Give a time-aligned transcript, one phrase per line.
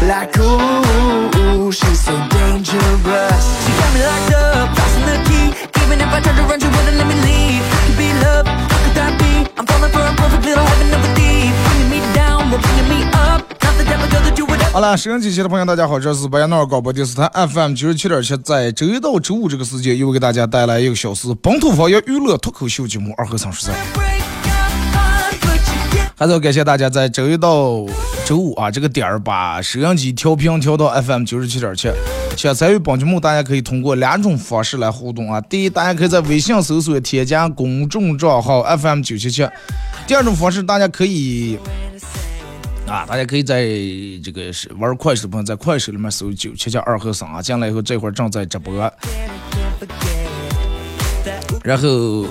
[0.00, 3.46] Black Uh She's So Dangerous.
[14.72, 23.74] 好了，收音机前的朋友，大家好，这是白彦淖尔广播电视台 FM 九十七点七，在周一到周五这个时间，又给大家带来一个小时本土方言娱乐脱口秀节目《二和三十三》。
[26.18, 27.84] 还是要感谢大家在周一到
[28.24, 31.90] 周五啊这个点儿把收音机调频调到 FM 九十七点七。
[32.38, 35.38] 想参与本节目，大家可以通过两种方式来互动啊。
[35.42, 39.44] 第一，大家可以在微信搜索添加公众账号 FM 九七七；
[40.06, 41.58] 第二种方式，大家可以。
[42.86, 43.66] 啊，大家可以在
[44.24, 48.90] 这个是玩快手的朋友，在快手里面搜九七七二和三啊，进来以后这会儿正在直播，
[51.62, 52.26] 然后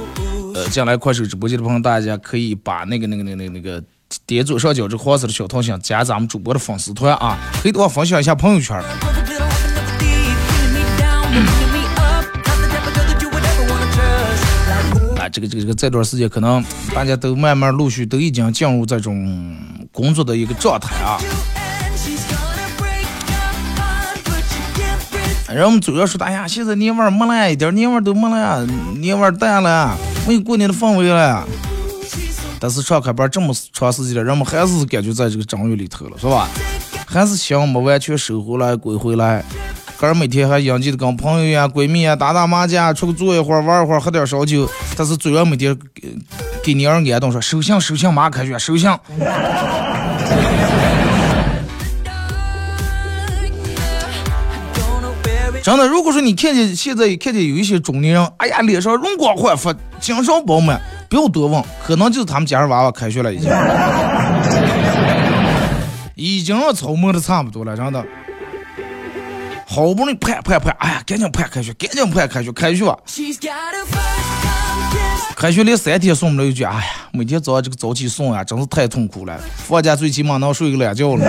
[0.55, 3.83] 呃进来快手直播间的朋友，大家可以把那个那个那个那个那个
[4.25, 8.77] 点左上角这黄色的小桃心加咱们主播的粉丝团啊，可以的话分享一下朋友圈。
[15.17, 19.57] 啊，这个这个这个这段时间可能大家都慢慢陆续都已经进入这种。
[19.91, 21.17] 工作的一个状态啊，
[25.47, 28.65] 然后我们主要说，哎呀，现在年味儿没了，一点年味儿都没了，
[28.97, 31.47] 年味儿淡了，没有过年的氛围了。
[32.59, 36.47] 但是上开班这么长时间了，人们还是感觉在这个正月里头了，是吧？
[37.05, 39.43] 还是心没完全收回来归回来，
[39.97, 44.67] 哥儿每天还应急的跟朋友呀、闺蜜呀打打麻将，出去坐一会儿，玩一会儿，喝点烧酒。
[44.97, 45.77] 但是主要每天
[46.63, 48.89] 给你儿安动说，收信收信，马上开学，收信。
[55.65, 63.49] 真的，如果说你看见现在看见有一些中年人，哎呀，脸上容光焕发，精神饱满，不要多问，可能就是他们家人娃娃开学了，已经，
[66.13, 68.05] 已经要操磨的差不多了，真的，
[69.65, 72.95] 好不容易盼盼盼，哎呀，赶紧盼开学，赶紧盼开学，开学，
[75.35, 81.25] 开学连三天送不了一句，哎呀，每天早上这个早起送啊，真是太痛苦了，放假最起码能睡个懒觉了。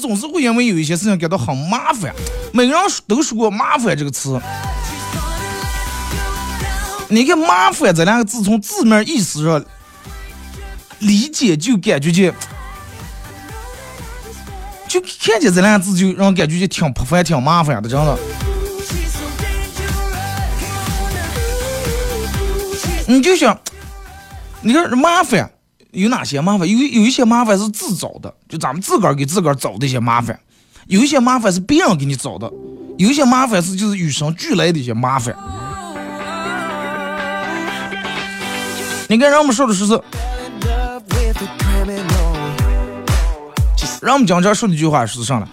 [0.00, 2.12] 总是会因为有一些事情感到很麻烦，
[2.52, 4.40] 每个人都说过“麻烦”这个词。
[7.08, 9.64] 你看“麻烦”这两个字，从字面意思上
[11.00, 12.32] 理解，就感觉就
[14.88, 18.18] 就看见这两个字，就让人感觉就挺麻烦、挺麻烦的，真的。
[23.06, 23.58] 你就想，
[24.62, 25.50] 你看麻烦。
[25.92, 26.68] 有哪些麻烦？
[26.68, 30.36] 有有一些麻烦是自找的，就咱们自个儿给自个儿找的一些麻烦；
[30.86, 32.46] 有一些麻烦是别人给你找的；
[32.96, 35.34] 有一些麻烦是就是与生俱来的一些麻烦。
[39.08, 40.00] 你看，人们说的是是，
[44.00, 45.48] 人们经常说的一句话是啥呢？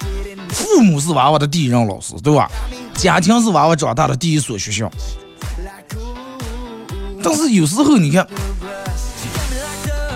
[0.50, 2.48] 父母是娃娃的第一任老师，对吧？
[2.94, 4.92] 家庭是娃娃长大的第一所学校。
[7.24, 8.28] 但是有时候你看。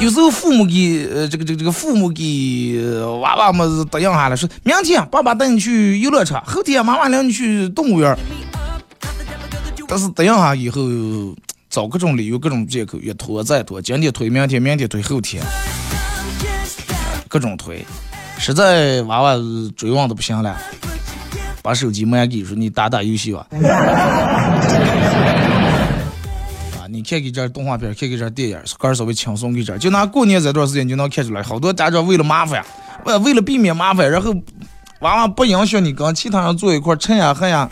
[0.02, 2.84] 有时候父母给呃这个这个这个父母给
[3.22, 8.18] 娃娃们答应下来，说明天爸爸带你去游乐场，后天妈妈领你去动物园。
[9.88, 10.82] 但是答应下以后，
[11.70, 15.44] 找各种理由、各种借口，越拖再拖，今天推明天，明天推后天，
[17.28, 17.86] 各种推，
[18.40, 19.36] 实在娃娃
[19.78, 20.58] 追问的不行了。
[21.62, 23.46] 把手机卖给说你打打游戏吧。
[26.92, 32.62] 你看给这动画片，看给这电影，个稍微轻松给这，就拿过年这段时间就能看出来，好多家长为了麻烦，
[33.06, 34.36] 为为了避免麻烦，然后
[35.00, 37.70] 娃娃不影响你跟其他人坐一块吃呀喝呀，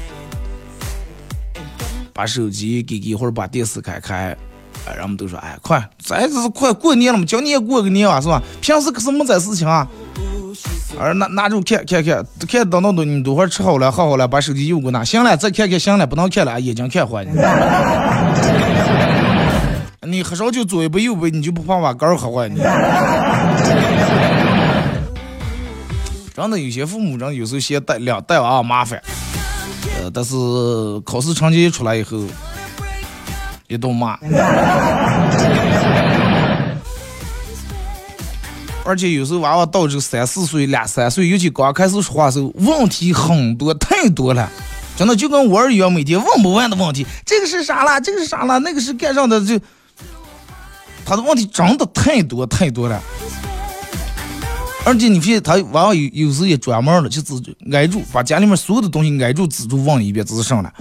[2.14, 4.34] 把手机给给或者把电视开开。
[4.98, 8.42] 人们都说：“哎，快，咱这是快过年了嘛，今年过个年啊，是吧？
[8.62, 9.88] 平时可是没这事情啊。
[10.98, 15.04] 而拿拿着看看看，看等到都你都会吃好了，喝好了，把手机又给我拿。
[15.04, 17.32] 行了，再看看，行了，不能看了，眼睛看坏了。
[20.10, 22.50] 你喝烧酒左一杯右一杯，你就不怕把肝喝坏？
[22.50, 22.60] 你
[26.34, 29.02] 真的有些父母，真有时候嫌带两带娃娃麻烦，
[30.02, 30.36] 呃，但是
[31.06, 32.18] 考试成绩一出来以后。”
[33.72, 34.18] 一顿骂，
[38.84, 44.50] 而且有时候娃娃到这个三四岁、两三岁，尤其刚开始说话时候，问题很多，太多了，
[44.98, 47.06] 真的就跟我儿一样，每天问不完的问题。
[47.24, 48.00] 这个是啥啦？
[48.00, 48.58] 这个是啥啦？
[48.58, 49.40] 那个是干上的？
[49.46, 49.60] 就
[51.10, 53.02] 他的问题真的太多太多了。
[54.86, 60.72] 而且你发现他娃娃有有时也专门的去自助挨住，把家里面所有的东西挨住自助问一遍，这是啥了？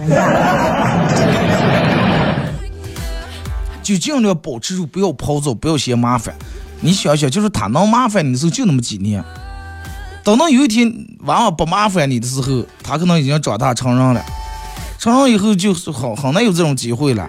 [3.81, 6.35] 就尽量保持住，不要跑走，不要嫌麻烦。
[6.79, 9.23] 你想想，就是他能麻烦你的时候就那么几年，
[10.23, 14.23] 等到有一天娃娃不麻烦你的时候，他可能已经长大成人了。
[14.99, 17.27] 成人以后就是很很难有这种机会了。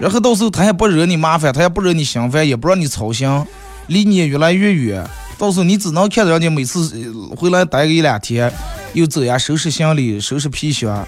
[0.00, 3.28] 然后到时候他也不惹你麻烦，他也不惹你心烦，也不让你操心，
[3.86, 5.06] 离你也越来越远。
[5.38, 8.52] 到时候你只能看着人家每次回来待个一两天，
[8.94, 11.06] 又走呀，收拾行李，收拾皮箱，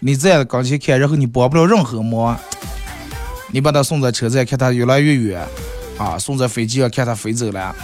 [0.00, 2.38] 你在刚前看，然后你帮不了任何忙。
[3.50, 5.46] 你把他送在车站，看他越来越远，
[5.96, 7.74] 啊，送在飞机上，看他飞走了。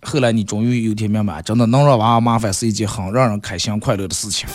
[0.00, 4.48] 后来你终于有天明白，真的能让娃娃麻烦是一件很让人开心快乐的事情。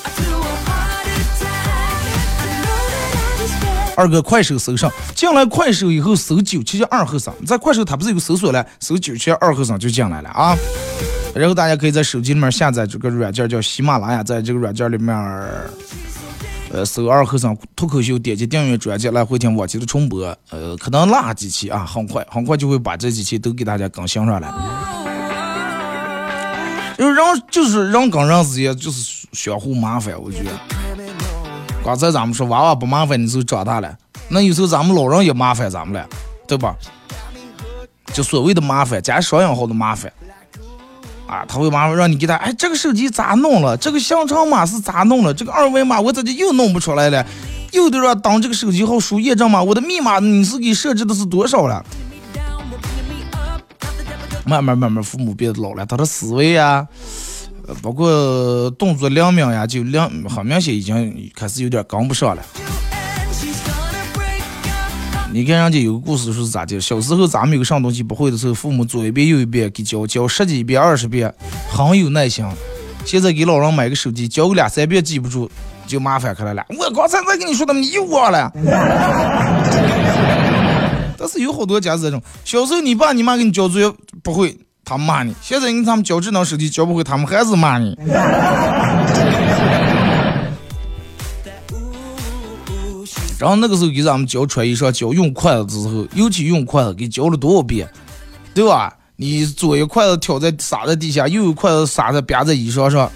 [3.99, 10.55] 二哥，快手搜上，进来快手以后搜九七七二后生，在快手它不是有搜索了，搜九七二后生就进来了啊。
[11.35, 15.13] 然后大家可以在手机里面下载这个软件叫喜马拉雅，在这个软件里面。
[16.71, 20.23] 呃，搜二和尚脱口秀，点击订阅专辑来回听往期的重播。
[20.51, 24.53] 呃，可能那几期啊，很快很快就会把这几期都给大家更新上来。
[26.95, 30.78] 就是人，就是人跟人之间就是相互麻烦，我觉得。
[31.89, 33.97] 刚才咱们说娃娃不麻烦，你就长大了。
[34.27, 36.07] 那有时候咱们老人也麻烦咱们了，
[36.47, 36.75] 对吧？
[38.13, 40.13] 就所谓的麻烦，加双引号的麻烦。
[41.27, 43.75] 啊，他会麻烦让你给他，哎，这个手机咋弄了？
[43.75, 45.33] 这个详情码是咋弄了？
[45.33, 47.25] 这个二维码我咋就又弄不出来了？
[47.71, 51.83] 又得让当这个手机号输验证码，我的密码你是给设置的是多少了？
[54.45, 56.87] 慢慢慢慢，父母变老了，他的思维啊，
[57.81, 62.41] 包括动作灵敏呀，就两很明显已经开始有点跟不上了。
[65.31, 66.81] 你看人家有个故事说是咋的？
[66.81, 71.31] 小时候咱们有个啥东西不会的时候，父母左一遍右一遍给教，教十几遍二十遍，
[71.71, 72.43] 很有耐心。
[73.05, 75.49] 现在给老人买个手机，教个两三遍记不住，
[75.85, 76.65] 就麻烦开来了。
[76.69, 78.51] 我刚才在跟你说的，你又忘了。
[81.15, 83.93] 但是有好多家是这种，小时候你爸你妈给你交作业
[84.23, 84.57] 不会，
[84.89, 87.95] 他骂你；现在你他们教智能手机教不会，他们还是骂你。
[93.37, 97.87] 然后那个时候给咱们教穿衣裳、教用筷子的时候，尤其用筷子，给教了多少遍，
[98.55, 98.91] 对吧？
[99.15, 103.11] 你左一筷子挑在撒在地下，右一筷子撒在别在衣裳上，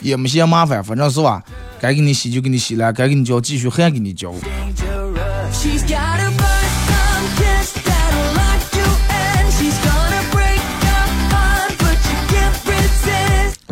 [0.00, 1.42] 也没嫌麻烦，反正是吧？
[1.78, 4.32] 该给你洗就给你洗了，该给你教继续还给你教。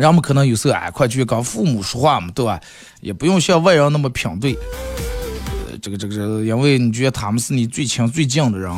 [0.01, 2.59] 人们可能有时候哎，快去跟父母说话嘛，对吧？
[3.01, 4.57] 也不用像外人那么平对。
[5.69, 8.71] 呃，这个这个，因为你觉得他们是你最亲最近的人，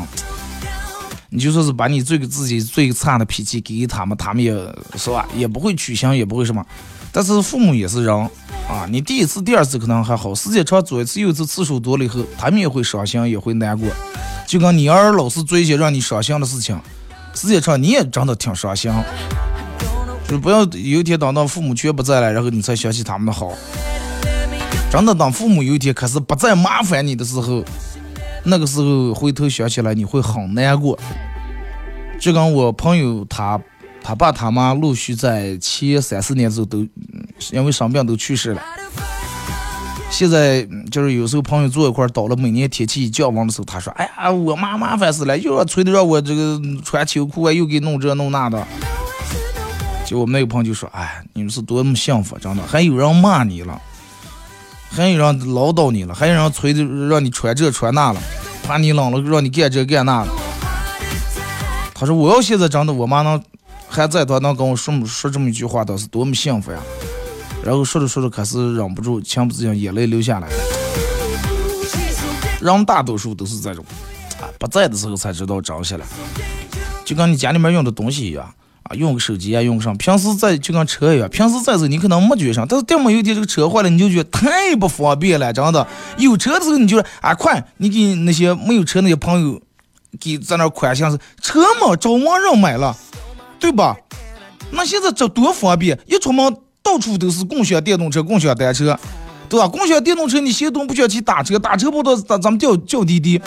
[1.29, 4.51] 你就说是把你最自己最差的脾气给他们，他们也
[4.97, 6.65] 是吧，也不会取消，也不会什么。
[7.13, 8.13] 但是父母也是人
[8.67, 13.87] 啊，你第一次、第二次可能还好，时间长左一次右一次次数多了以后，他们也会伤心，也会难过。
[14.45, 16.77] 就跟你儿老是做一些让你伤心的事情，
[17.33, 18.91] 时间长你也真的挺伤心。
[20.27, 23.51] 就不要有一天等到父母全不在了，然后你才想起他们的好。
[24.91, 27.63] 真的，当父母有一天开始不再麻烦你的时候，
[28.45, 30.97] 那个时候回头想起来你会很难过。
[32.19, 33.59] 就跟我朋友他
[34.01, 36.87] 他爸他妈陆续在前三四年之后都
[37.51, 38.61] 因为生病都去世了。
[40.09, 48.63] 现在就是有时候朋友坐一块儿，到了每年天气降温的时候，他说：“哎呀，我妈麻烦死了，又要催着让我这个穿秋裤啊，又给弄这弄那的。”
[50.15, 53.81] 我们那个朋友就说：“哎，你们是多么幸福，真的，还有人骂你了，
[54.89, 58.21] 还有人唠叨你了，还有人催着让你穿这穿那了，
[58.63, 60.33] 怕你冷了让你干这干那了。”
[61.95, 63.41] 他说：“我要现在真的，我妈能
[63.87, 66.79] 还在她，能跟我说说这么一句话，倒是多么幸福呀！”
[67.63, 70.49] 然后说着说着，开始忍不住，情不自禁，眼泪流下来。
[72.59, 73.85] 人大多数都是这种，
[74.41, 76.05] 啊，不在的时候才知道珍惜了，
[77.05, 78.53] 就跟你家里面用的东西一样。
[78.83, 85.87] 啊，用个手机啊，用个上，平时在就跟车一样，平时在走你可能没觉上，但是这么有一天这个车坏了，你就觉得太不方便了，真的。
[86.17, 89.61] 有车的时候你就说啊快，你给那些没有车那些朋友
[90.19, 92.95] 给在那款像是车嘛，找没人买了，
[93.59, 93.95] 对吧？
[94.71, 98.99] 那现在这多方便，一出门到处都是共享电动车、共享单车，
[99.47, 99.67] 对吧？
[99.67, 103.39] 共享电动车你现在不需要去打车，打车不到咱咱们叫叫滴滴。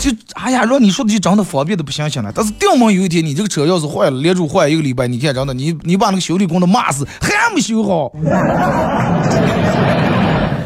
[0.00, 2.32] 就哎呀，让你说的就真的方便的不行行了。
[2.34, 8.10] 但是顶门有一天你这个车要是坏了，连住坏一个礼拜，你看真的，你 你把那个修理工都骂死，还没修好。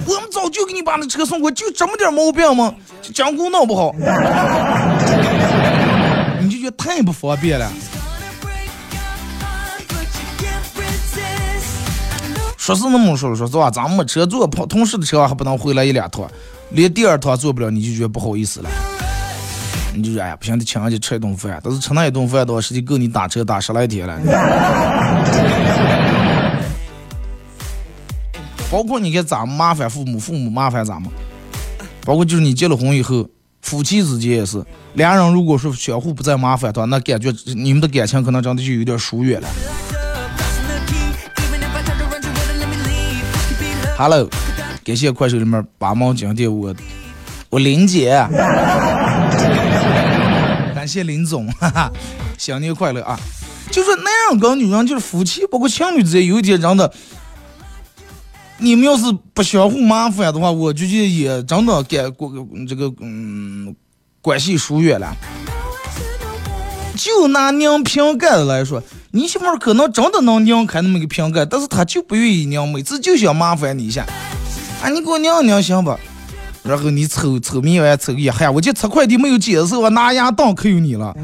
[0.06, 2.72] 我们早就给你把那车送过，就这么点毛病吗？
[3.12, 3.92] 讲工闹不好，
[6.40, 7.68] 你就觉得太不方便了。
[12.56, 13.68] 说是那么说，说是吧？
[13.68, 16.30] 咱们车坐跑同事的车还不能回来一两趟，
[16.70, 18.70] 连第二趟坐不了，你就觉得不好意思了。
[19.94, 21.60] 你就说哎呀，不行，得请人家吃一顿饭。
[21.62, 24.20] 但是吃那一顿饭的话，实际够你打车打十来天了。
[28.70, 31.08] 包括你看咱们麻烦父母，父母麻烦咱们。
[32.04, 33.28] 包括就是你结了婚以后，
[33.62, 34.62] 夫妻之间也是，
[34.94, 39.48] 两人如果说相互不再麻烦的话，那感觉你们的感情可能真的就有点疏远了。
[43.96, 44.28] Hello，
[44.84, 46.74] 感谢快手里面八毛金店我
[47.48, 48.26] 我林姐。
[50.94, 51.92] 谢林总，哈哈，
[52.38, 53.18] 新年快乐啊！
[53.72, 56.92] 就是男人跟女人，就是夫妻，包括情侣之间，有一天真的，
[58.58, 62.32] 你们要是不相互麻烦的话，我就觉得也真的该过
[62.68, 63.74] 这个嗯
[64.20, 65.16] 关系疏远了。
[66.94, 74.06] 就拿拧瓶盖来说，你媳妇可能真的能拧开那么个瓶盖，但是她就不愿意拧，每次就想麻烦你一下。
[74.80, 75.98] 啊，你给我拧拧行不？
[76.66, 81.14] 然后你抽抽米完抽一喊，我就拆快递没有接的时候，我拿牙当可有你了。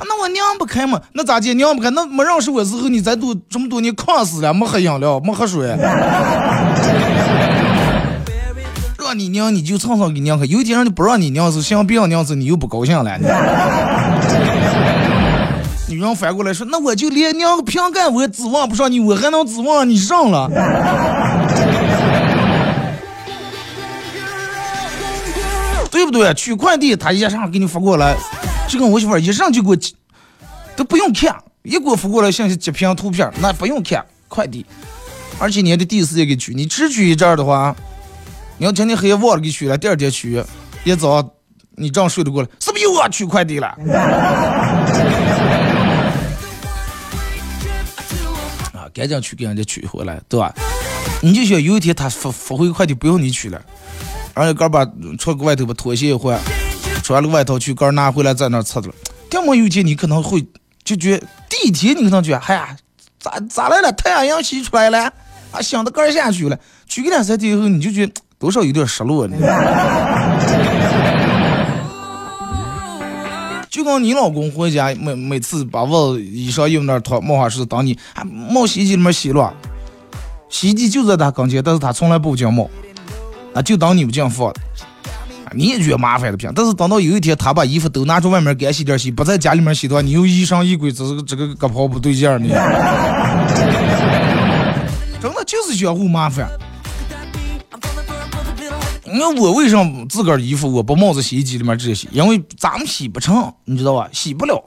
[0.00, 0.98] 那我拧不开嘛？
[1.12, 1.52] 那咋接？
[1.52, 1.90] 拧不开？
[1.90, 5.68] 那没认识我时候，你再多这么多年渴死了，没喝饮料，没喝水。
[8.98, 13.18] 让你拧你就蹭蹭给拧开，有一天让你不让你拧是想别让拧时你又不高兴了。
[15.88, 20.50] 女人反过来说，那我就连拧个瓶盖我也指望不上你，我还能指望你上了？
[25.98, 26.32] 对不对？
[26.34, 28.16] 取快递他一上给你发过来，
[28.68, 29.76] 就跟我媳妇一上就给我，
[30.76, 34.64] 都不用看，一给我发过来信息截屏图片，那不用看快递，
[35.40, 37.74] 而且你还得第一时间给取，你只取一阵的话，
[38.58, 40.40] 你要今天黑夜忘了给取了，第二天取，
[40.84, 41.28] 一早
[41.74, 43.66] 你正睡得过来，是不是又要取快递了？
[48.72, 50.54] 啊，赶紧去给人家取回来，对吧？
[51.20, 53.60] 你就想有一天他发发回快递不用你取了。
[54.38, 54.86] 而且刚把
[55.18, 56.38] 穿个外头把拖鞋一换，
[57.02, 58.94] 穿了个外套去，刚拿回来在那擦着了。
[59.28, 60.46] 这么有一天你可能会
[60.84, 62.76] 就觉第一天你可能觉得，哎呀，
[63.18, 63.90] 咋咋来了？
[63.90, 65.12] 太阳西出来了，
[65.50, 66.56] 啊，想到杆下去了。
[66.86, 69.36] 去个两三天以后，你就觉得多少有点失落呢。
[73.68, 79.52] 就跟你老公回家每每次把袜子衣裳用那脱，冒啥事当你还冒洗衣机里面洗了，
[80.48, 82.70] 洗衣机就在他跟前，但是他从来不讲冒。
[83.58, 84.52] 啊，就当你们这样放，
[85.52, 86.52] 你也觉得麻烦的不行。
[86.54, 92.48] 但是等到有一天，他把衣服都拿出外面干洗店洗，不在家里面洗的话，你又疑神疑鬼，这是这个胳膊不对劲儿呢。
[95.20, 96.48] 真的就是相互麻烦。
[99.04, 102.08] 你看我为什么自个儿衣服我不冒着洗衣机里面直接洗？
[102.12, 104.08] 因为咱们洗不成，你知道吧？
[104.12, 104.62] 洗不了。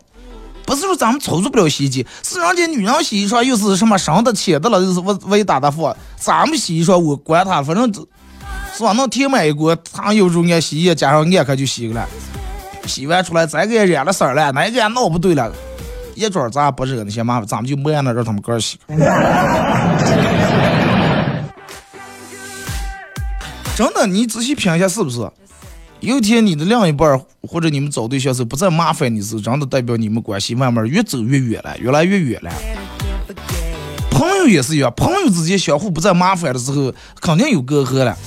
[0.66, 5.96] 不是说咱们操作不了洗衣机，是人家女人洗衣裳又是什么深的浅的了，又是我我一打打放。
[6.18, 7.90] 咱们洗衣裳我管他，反正。
[8.76, 8.92] 是吧？
[8.94, 12.08] 能填满一锅，糖油肉按洗衣液加上按开就洗了。
[12.86, 15.52] 洗完出来再给染了色了，哪个闹不对了？
[16.16, 18.78] 一桌咱不惹那些麻烦，咱们就慢了让他们哥洗。
[23.76, 25.20] 真的，你仔细品一下是不是？
[26.00, 32.52] 有一天你的另一半或者你们找对象时不再麻烦你时，真的代表你们关系慢慢越走越远了，越来越远了。
[34.10, 38.18] 朋友也是一样，朋友之间相互不再麻烦的时候，肯定有隔阂了。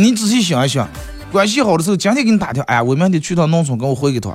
[0.00, 0.88] 你仔细想一想，
[1.30, 4.34] 关系好的时候，今天给你打条，哎，我明天去趟农村，跟我回一趟。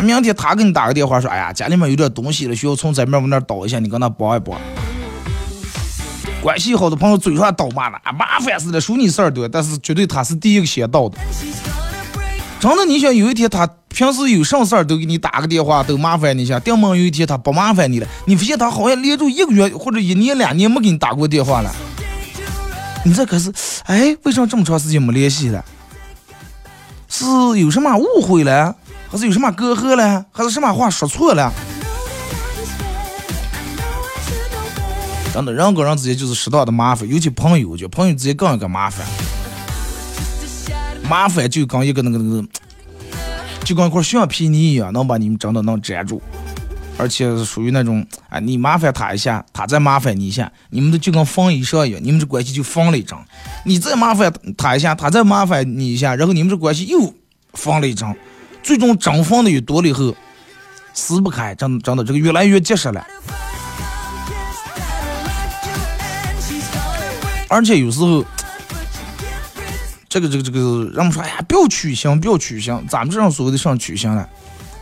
[0.00, 4.56] 明天他给你打个电话说，哎呀，家里面有点东西了，需要从这面往那倒一下，你跟他帮一帮。
[6.40, 11.18] 关系好的朋友嘴上倒骂了，麻烦死了，说你事儿多，但是绝对他是第一个先到的。
[12.60, 21.74] 真的，你想有一天他平时有啥事儿都给你打个电话，都麻烦你一下，顶门有一天他不麻烦你了，你发现他好像连着一个月或者一年两年没给你打过电话了，
[23.04, 23.52] 你这可是，
[23.84, 25.64] 哎，为什么这么长时间没联系了？
[27.08, 27.24] 是
[27.58, 28.74] 有什么误会了，
[29.10, 31.52] 还是有什么隔阂了，还是什么话说错了？
[35.32, 39.06] 真的，人跟人之间就是适当的麻烦，尤其朋友，就朋友之间更一个麻烦。
[41.08, 42.48] 麻烦就跟一个那个那个，
[43.64, 46.20] 就跟一块橡皮泥一样，能把你们真的能粘住，
[46.98, 53.24] 而且属于那种，啊，你麻烦他一下，他再麻烦你一下，你们的就跟缝衣裳一样，你们这关系就缝了一张。
[53.64, 57.14] 你再麻烦他一下，他再麻烦你一下，然后你们这关系又
[57.54, 58.14] 缝了一张，
[58.62, 60.14] 最终针缝的越多了以后，
[60.92, 63.06] 撕不开，真真的这个越来越结实了。
[67.48, 68.24] 而且有时候。
[70.10, 74.26] 这个这个这个，人们说，哎呀，不要取消，不要取消，咱们这种所谓的上取消了，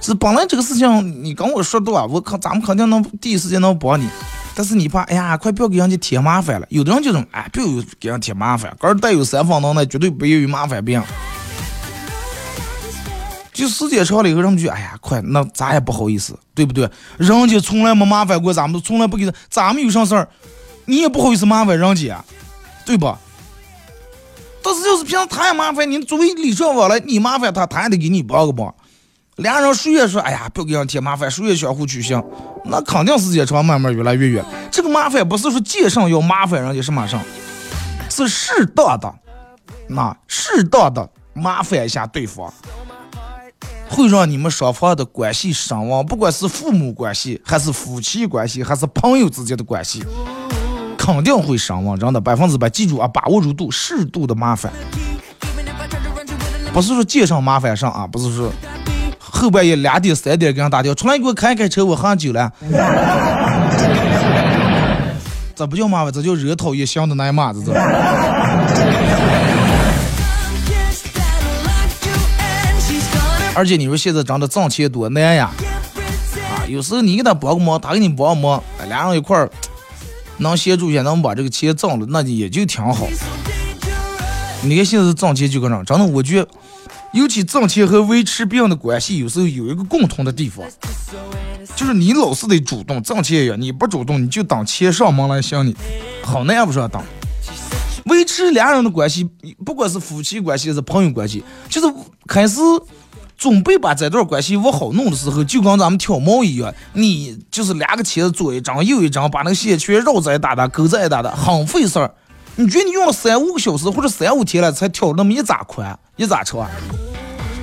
[0.06, 4.08] 是本来这个事情你跟我说多，我肯咱们肯定能第一时间能帮你，
[4.54, 6.66] 但是你怕，哎呀，快不要给人家添麻烦了。
[6.70, 7.66] 有的人就是，哎，不要
[7.98, 11.04] 给人添麻烦，个人带有三分能耐，绝对不愿意麻烦别人。
[13.52, 16.88] 就时间长了以后，人们就，哎呀，快，那咱也不好意思，对不对？
[17.18, 20.28] 人家从来没麻烦过咱们，从来不给他，咱们有啥事儿，
[20.84, 22.24] 你也不好意思麻烦人家，
[22.84, 23.12] 对不？
[24.62, 28.72] 但是就是平时他也麻烦你，作为礼尚往来，你麻烦他，他也得给你帮个忙。
[29.36, 32.20] 俩人谁也说，哎呀，不给人添麻烦，谁也相互取信，
[32.64, 34.44] 那肯定时间长，慢慢越来越远。
[34.70, 37.20] 这个麻烦不是说见上要麻烦人家什么上，
[38.10, 39.14] 是适当的，
[39.88, 42.50] 那适当的麻烦一下对方，
[43.90, 50.02] 会让你们双方的关系升温，不管是父母关系，还是夫妻关系，还是朋友之间的关系。
[50.96, 52.68] 肯定会伤亡，真的百分之百。
[52.70, 54.72] 记住啊，把握住度，适度的麻烦，
[56.72, 58.50] 不是说见上麻烦上啊，不是说
[59.36, 62.50] 后半夜两点三点给人打电话，出来给我开开车，我喝酒了。
[65.54, 67.62] 这不叫麻烦，这叫惹讨厌，想的那骂子。
[73.54, 75.50] 而且你说现在真的挣钱多难呀，
[76.50, 79.50] 啊，有时候你给他帮个忙，他给你帮忙，俩人一块儿。
[80.38, 83.06] 能协助一下，能把这个钱挣了，那也就挺好。
[84.62, 86.48] 你看现在挣钱就搁那，真的，我觉得，
[87.16, 90.62] 尤其挣钱和维持别人的关系，有时候有一个共同的地方，
[91.74, 95.74] 就是你老是得主动挣钱呀，你不主动，你就当钱上门来向你，
[96.22, 97.02] 好难不是当。
[98.04, 99.28] 维持两人的关系，
[99.64, 101.86] 不管是夫妻关系还是朋友关系，就是
[102.26, 102.60] 开始。
[103.38, 112.14] 准备把这段关系往好弄的时候，就跟咱们挑毛一样，你就是两个钳子左一张右一张，把那个线圈绕在一大大，勾在一大大，很费事儿。
[112.58, 116.66] 你觉得你用了三五个小时或者三五天了，才挑那么一扎宽一扎长？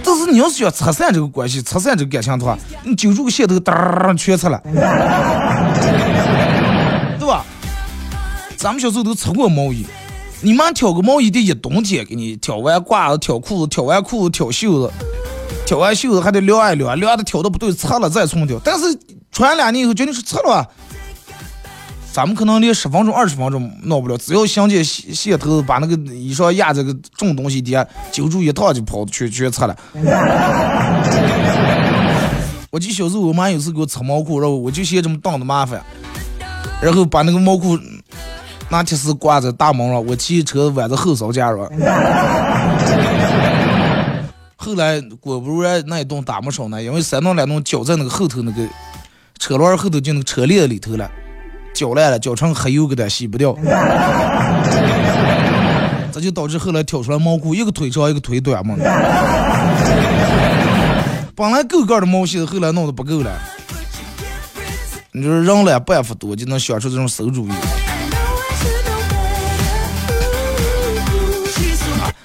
[0.04, 4.62] 但是你要是想拆散这个关系，拆散这个感情的话，你揪住个线头，噔全拆了，
[7.18, 7.44] 对吧？
[8.56, 9.86] 咱们小时候都拆过毛衣，
[10.42, 14.94] 你妈挑个毛衣得一冬天给你挑完褂子，挑裤子，挑完裤子，挑袖子。
[15.66, 18.60] 挑完袖子还得晾一晾，晾的挑的不对，擦了再重挑。
[18.64, 18.86] 但是
[19.32, 20.70] 穿两年以后，绝对是擦了，
[22.14, 24.16] 咱们可能连十分钟、二十分钟弄不了。
[24.20, 29.76] 只要想见线头，把那个衣裳压这个重东西底下，揪住一套就跑，全全擦了。
[32.70, 35.82] 我记小时候，我妈有次给我擦毛裤，然后我就嫌这么当的麻烦，
[36.80, 37.80] 然后把那个毛裤
[38.70, 41.58] 拿铁丝挂在大门上，我骑车挽在后槽架上。
[44.56, 48.64] 后来果不然，那一顿打没少呢，因为三弄两弄绞在那个后头那个
[49.40, 51.10] 车轮后头，就那个车链里头了，
[51.74, 53.56] 绞烂了，搅成黑油给它洗不掉。
[56.12, 58.76] 这就导致后来挑出来毛裤，一个腿长一个腿短嘛。
[61.36, 63.32] 本来够个的毛线，后来弄得不够了。
[65.12, 67.52] 你说人懒办法多，就能想出这种馊主意。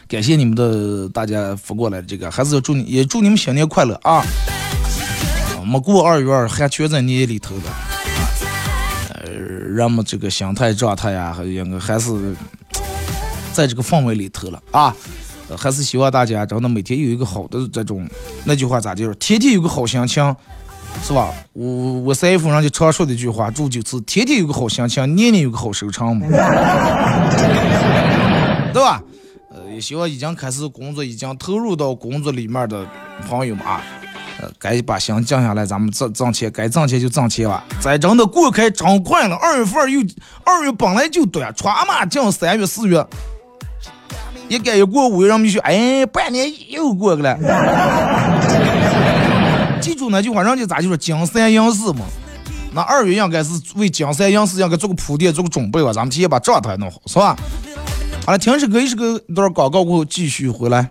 [0.07, 4.23] 感谢你们的大家发过来这个，还是要祝你也祝你们新年快乐啊！
[5.65, 7.88] 没过二月还全在年里头的，呃，
[9.39, 12.35] 人们这个心态状态呀，还应该还是
[13.53, 14.95] 在这个氛围里头了啊！
[15.57, 18.07] 还是希望大家真的每天有一个好的这种，
[18.45, 20.37] 那句话咋就是天天有个好心情，
[21.03, 21.33] 是吧？
[21.55, 21.65] 我
[22.01, 26.27] 我三姨夫人家常说的一句话，祝就是天天有个好心情，年年有个好收场嘛，
[28.75, 29.03] 对吧？
[29.51, 32.87] 呃，也希望已经开始工作、已经投入到工作里面的
[33.27, 33.81] 朋友们啊，
[34.41, 37.65] 呃，该把心降下来，咱们挣挣钱，该挣钱就挣钱吧。
[37.81, 40.01] 再真的过开真快了，二月份又
[40.45, 43.05] 二月本来就短，穿嘛进三月四月，
[44.49, 47.37] 一赶一过五月，人们就说，哎，半年又过去了。
[49.81, 52.05] 记住那句话，人家咋就说金三银四嘛？
[52.73, 55.93] 那二月应该是为金三银四应该做个铺垫，做个准备吧。
[55.93, 57.37] 咱们提前把状态弄好，是吧？
[58.27, 60.91] 好了，停首歌，一首歌，一段广告过后继续回来。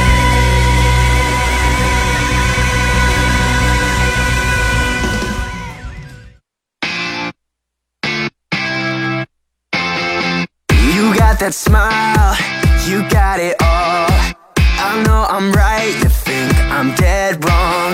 [11.41, 12.37] That smile,
[12.87, 14.13] you got it all.
[14.57, 17.93] I know I'm right, you think I'm dead wrong.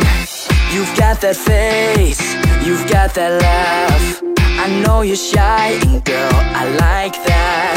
[0.74, 2.20] You've got that face,
[2.68, 4.22] you've got that laugh.
[4.38, 7.76] I know you're shy, and girl, I like that.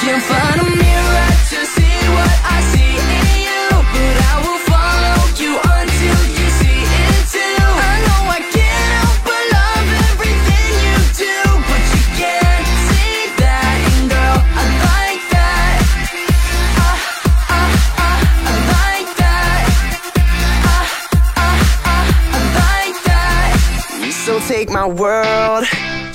[0.00, 1.35] Can't find a mirror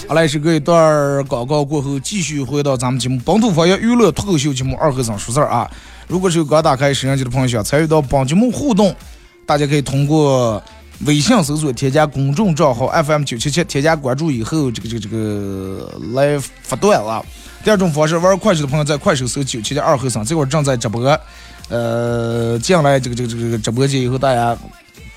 [0.08, 5.70] 好来，是隔一段广告过后，继续回到咱们节目《本土方言娱乐脱口秀》节目二和尚说事儿啊。
[6.08, 8.96] 如果是有刚打开摄像机的朋友想参与到本节目互动，
[9.46, 10.62] 大家可以通过
[11.06, 17.22] 微信搜索添加公众账号 FM 九七七，添加关注以后，这个这个这个来发段啊。
[17.64, 21.20] 第二种方式，玩快手的朋友在快手搜九七七二和尚，这会儿正在直播。
[21.70, 24.58] 呃，进来这个这个这个直播间以后，大家。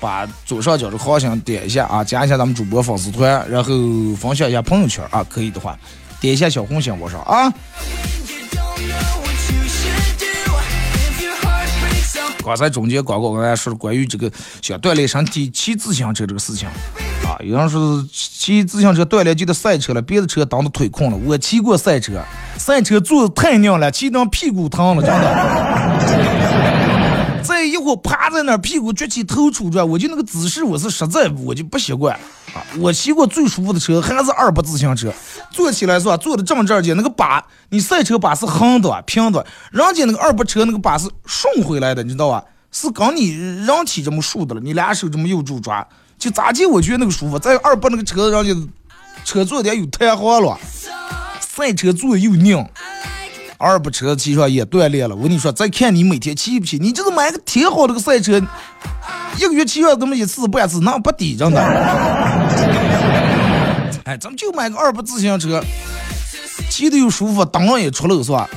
[0.05, 3.71] 把左上角的号星点一下啊，加一下咱们主播粉丝团，然后
[4.15, 5.75] 分享一下朋友圈啊，可以的话
[6.19, 7.51] 点一下小红心我说啊。
[12.43, 16.67] 刚才中间广告跟大家说关于这个想锻炼身体骑自行车这个事情
[17.23, 21.17] 啊，有人说骑自行车锻炼就得赛车了，别的车当的腿空了。
[21.25, 22.21] 我骑过赛车，
[22.59, 26.54] 赛车坐的太硬了，骑上屁股疼了，真的。
[27.45, 32.15] 再一会儿趴在那儿，屁股撅起头杵着，我就那个姿势，我是实在我就不习惯
[32.53, 32.63] 啊。
[32.79, 35.13] 我骑过最舒服的车还是二八自行车，
[35.51, 36.17] 坐起来是吧？
[36.17, 42.43] 坐的正正的，那个把，你赛车把是横的平的，人家那个二八车那个把是顺回来的，你知道吧？
[42.71, 46.65] 是跟你人体这么竖的了，你俩手这么右住抓，就咋地？
[46.65, 47.39] 我觉得那个舒服。
[47.39, 48.67] 在二八那个车，人家
[49.23, 50.59] 车座点有弹簧了，
[51.39, 52.65] 赛车座又硬。
[53.57, 58.41] 二八车骑上也锻炼了，我跟你说，再看你每天骑不骑，你就是买个挺好的个赛车，
[59.37, 61.61] 一个月骑上这么一次半次，那不抵着呢。
[64.03, 65.63] 哎，咱们就买个二八自行车，
[66.69, 68.49] 骑的又舒服，档上也出漏是吧？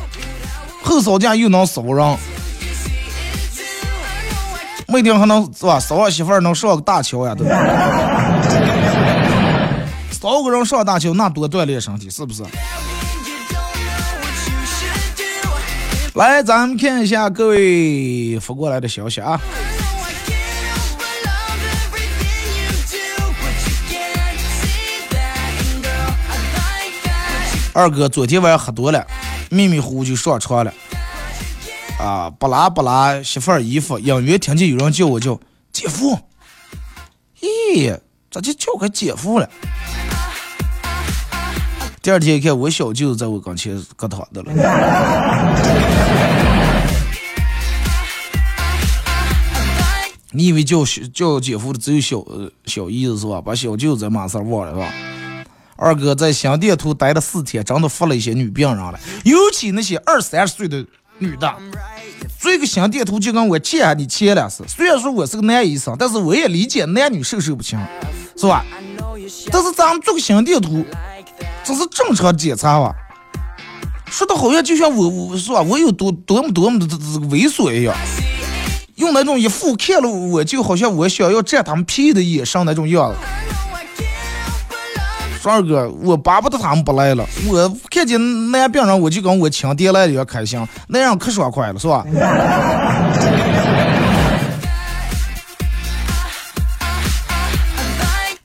[0.83, 2.17] 后扫架又能扫人，
[4.89, 5.79] 每天还能是吧？
[5.79, 7.57] 扫完媳妇儿能上个大桥呀，对吧？
[10.11, 12.43] 扫个人上大桥，那多锻炼身体，是不是？
[16.27, 19.41] 来咱们看一下各位发过来的消息啊。
[27.73, 29.07] 二哥昨天晚上喝多了
[29.51, 30.75] 迷迷糊糊就上床了。
[32.01, 35.39] 啊不拉不拉媳妇儿衣服隐约听见有人叫我叫
[35.73, 36.19] 姐夫
[37.41, 37.97] 咦
[38.31, 39.49] 咋就叫个姐夫了？
[42.01, 44.53] 第二天一看，我小舅子在我跟前搁躺着了。
[50.31, 53.41] 你以为叫叫姐夫的只有小呃小姨子是吧？
[53.41, 54.93] 把小舅子马上忘了是吧？
[55.77, 60.85] 二哥在新店图待了四天，真的服了一些女病人了，尤其那些二三十岁的
[61.19, 61.53] 女的。
[62.39, 64.63] 做一个新店图就跟我欠你钱了似。
[64.69, 67.79] 虽然说我是个男医生，但是我也理解男女授受不亲，
[68.37, 68.65] 是吧？
[69.51, 70.85] 但是咱们做个新店图，
[71.69, 72.95] 这是正常检查吧？
[74.07, 75.61] 说的好像就像我我是吧？
[75.61, 77.95] 我有多多么多么的这个猥琐一样，
[78.95, 83.17] 用那种一副看了我就好像我想要占他们便宜的眼神那种样子。
[85.43, 87.23] 说二哥，我巴不得他们不来了。
[87.47, 88.19] 我看见
[88.51, 92.03] 男病人，我就跟我亲爹来的一样开心，那样可爽快了，是吧？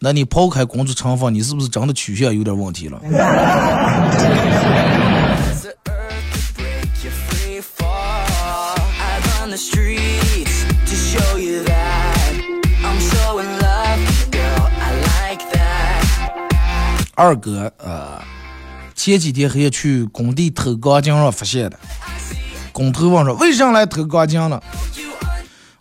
[0.04, 3.00] 那你抛开工作成分，你是不是真的取向有点问题了？
[17.16, 18.22] 二哥，呃，
[18.94, 21.80] 前几天还要去工地偷钢筋让发现的。
[22.74, 24.62] 工头问说：“为啥来偷钢筋了？”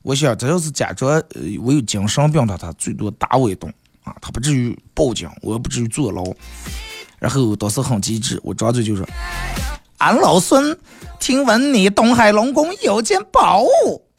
[0.03, 3.73] 我想，这要是假装、呃、我有精神病的，他最多打我一顿。
[4.05, 6.25] 啊，他不至于报警，我也不至于坐牢。
[7.19, 9.07] 然后当时很机智，我张嘴就说
[9.99, 10.77] ：“俺老孙
[11.21, 14.05] 听闻你东海龙宫有件宝物。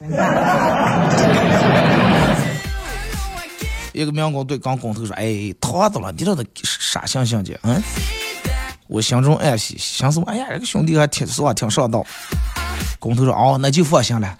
[3.92, 7.58] 一个民工对刚工头说：“哎，套子了，你这的啥想想去？
[7.62, 7.80] 嗯？”
[8.88, 10.26] 我心中暗喜，想什么？
[10.26, 12.04] 哎呀，这个兄弟还挺是吧，挺上道。
[12.98, 14.38] 工头说：“哦，那就放心了。”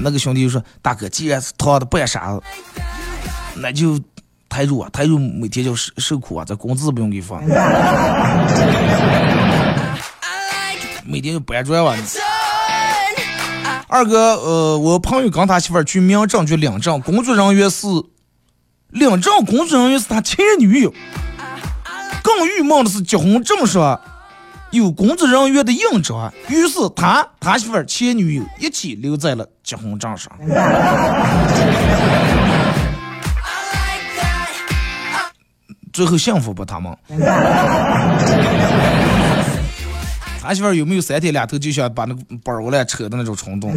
[0.00, 2.42] 那个兄弟就说：“大哥，既然是套的办啥子，
[3.56, 3.98] 那就
[4.48, 7.40] 台主啊，台主每天就受受苦啊，这工资不用给发，
[11.04, 11.94] 每天就搬砖啊。”
[13.90, 17.86] 二哥，呃，我朋友跟他媳妇儿去民政局领证，工作人员是
[18.90, 20.92] 领证工作人员是他前女友。
[22.22, 23.98] 更郁闷的是，结婚证上
[24.72, 30.30] 有工作人员的印章，于是他他媳妇儿前女友一起留在了结婚证上。
[35.98, 36.64] 最后幸福不？
[36.64, 36.96] 他们？
[40.40, 43.74] 他媳妇有没有三天两头就想把那个包儿来扯的那种冲动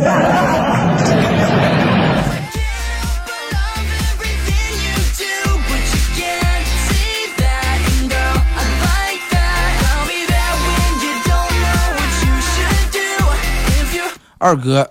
[14.38, 14.88] 二哥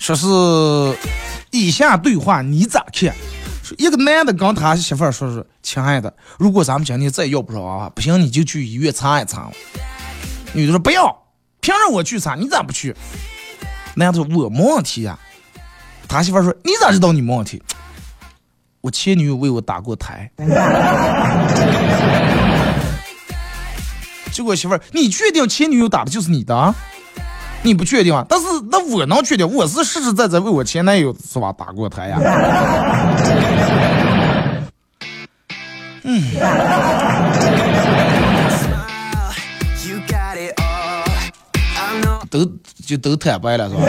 [0.00, 0.26] 说是
[1.52, 3.14] 以下对话你咋看？
[3.78, 9.50] 一个男的跟他媳妇儿说是，亲爱的，如果咱们今天再要不上娃娃，不行你就去医院查一查。
[10.52, 11.06] 女的说不要，
[11.60, 12.34] 凭什么我去查？
[12.34, 12.94] 你咋不去？
[13.94, 15.18] 男的说我没问题呀、
[16.08, 17.62] 他媳妇儿说你咋知道你没问题？
[18.80, 20.30] 我前女友为我打过胎。
[24.32, 26.74] 结果媳妇儿，你确定前女友打的就是你的？
[27.62, 32.18] 你不确定啊但是那我能确定我是实实在在为我前男友是吧打过胎呀。
[36.04, 36.20] 嗯。
[42.30, 42.50] 都
[42.86, 43.82] 就都坦白了是吧？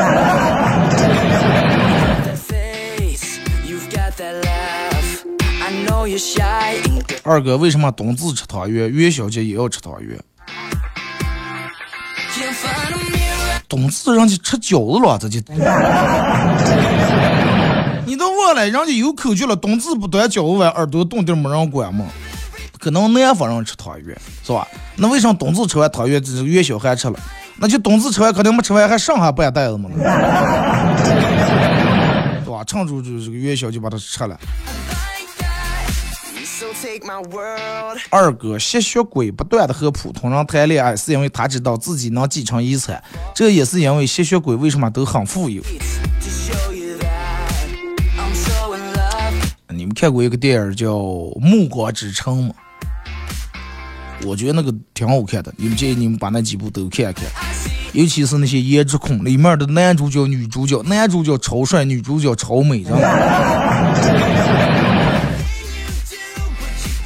[7.24, 10.20] 二哥为什么冬至吃汤圆元宵节也要吃汤圆
[13.74, 15.40] 冬至人家吃饺子了，这就。
[18.06, 22.06] 你都忘了，人家有口诀了，冬至不端饺子碗，耳朵冻地没人管嘛？
[22.78, 24.68] 可能南方人吃汤圆是吧？
[24.96, 27.20] 那为啥冬至吃完汤圆，这个元宵还吃了？
[27.58, 29.90] 那就冬至吃完肯定没吃完，还剩下半袋子嘛？
[32.46, 32.64] 对吧？
[32.68, 34.40] 趁住这这个元宵就把它吃了。
[38.10, 43.02] 二哥吸血鬼不断的和普通人谈恋爱，是因为他知道自己能继承遗产，
[43.34, 45.62] 这也是因为吸血鬼为什么都很富有。
[49.70, 50.94] 你们看过一个电影叫
[51.40, 52.54] 《暮光之城》吗？
[54.26, 57.26] 我觉得那个挺好看的，你们建议你们把那几部都看看，
[57.94, 64.83] 尤其是那些颜值控里面的男主角、女主角，男主角超帅，女主角超美，知道吗？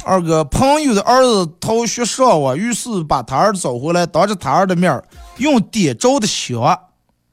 [0.08, 5.04] 二哥朋友的儿子逃学上网，于是把他儿子找回来，当着他儿的面儿
[5.36, 6.58] 用点着的香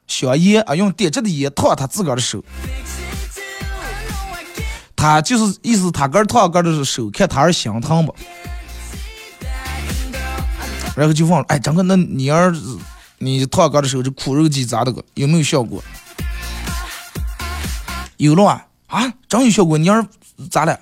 [0.06, 2.44] 香烟啊，用点着的烟烫他自个儿的手。
[4.94, 8.14] 他就是意思，他个儿烫个儿的手，看他儿心疼不。
[10.94, 12.78] 然后就问了，哎，张哥，那你儿子
[13.16, 15.02] 你烫个儿的时候，这苦肉计咋的个？
[15.14, 15.82] 有没有效果？
[18.18, 19.78] 有了啊，啊，真有效果。
[19.78, 20.78] 你儿子咋了？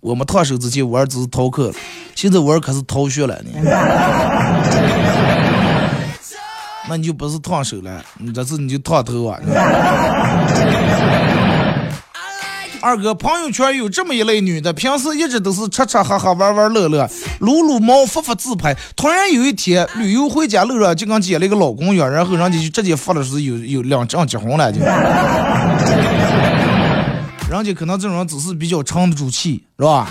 [0.00, 1.74] 哎，我们烫手之前，我儿子是逃课了，
[2.14, 3.50] 现在我儿可是逃学了呢。
[6.88, 9.38] 那你就不是烫手了，你这次你就烫头啊。
[12.82, 17.06] 二哥，朋友圈有这么一类女的，平时一直都是吃吃喝喝、玩玩乐乐、
[17.40, 18.74] 撸撸猫、发发自拍。
[18.96, 24.80] 突然有一天旅游回家，路上就跟捡了一个老公一样，然后人家就直接发了是有有两张结婚了就。
[27.50, 30.06] 人家可能这种人只是比较沉得住气，是吧？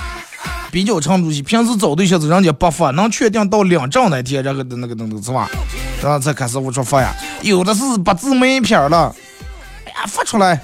[0.71, 5.49] 比较沉得住气，平时找对象子人家不发，能确定到领证那天，然后那个那个是吧？
[6.03, 9.15] 然后才开始我说发呀，有的是八字没片儿了，
[9.85, 10.59] 哎呀，发出来。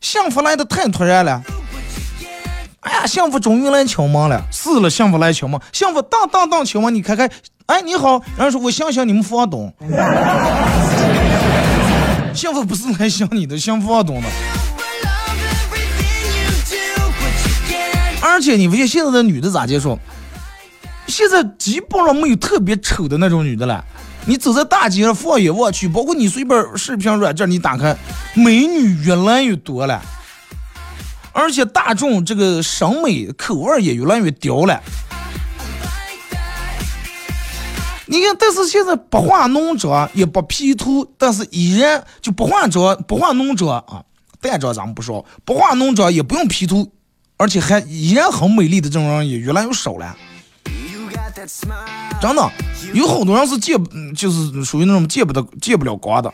[0.00, 1.42] 幸福来的太突然了，
[2.80, 4.42] 哎呀，幸福终于来敲门了。
[4.50, 7.30] 是了，幸福来敲门，幸福当当当敲门，你看看，
[7.66, 9.70] 哎，你好，然后说我想想你们房东，
[12.32, 14.28] 幸福不是来想你的，想房东的。
[18.40, 19.98] 而且你发现现在的女的咋接受？
[21.06, 23.84] 现在基本上没有特别丑的那种女的了。
[24.24, 27.94] 你走在大街上，放眼望去，包括你随便视频软件你打开，
[28.34, 30.00] 美女越来越多了，
[31.32, 34.80] 而且大众这个审美口味也越来越刁了。
[38.06, 44.02] 你看，但是现在不化浓妆也不 P 图，但是依然就不化妆不化浓妆啊，
[44.40, 46.90] 淡妆咱们不说，不化浓妆也不用 P 图，
[47.40, 50.14] 而且还依然很美丽的这种人也越来越少了。
[52.20, 52.52] 真的，
[52.92, 53.82] 有好多人是见，
[54.14, 56.30] 就是属于那种见不得、见不了光的。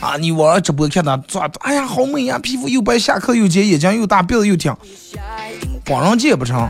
[0.00, 4.74] 啊，你玩直播看他抓，哎呀，好美呀，皮肤又白，下颌又尖，眼睛又大，鼻子又挺，
[5.86, 6.68] 光人见不成。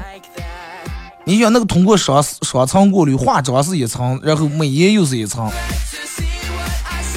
[1.25, 5.51] 你想那个通过双双层过滤，化妆是一层，然后美颜又是一层，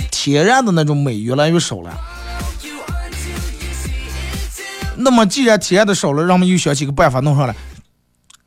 [0.10, 1.94] 天然的那种美越来越少了。
[4.98, 7.56] 那么既然体验的少了，人们又想起个办法弄上来。